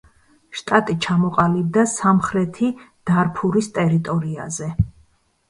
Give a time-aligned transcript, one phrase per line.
[0.59, 2.71] შტატი ჩამოყალიბდა სამხრეთი
[3.11, 4.73] დარფურის ტერიტორიაზე.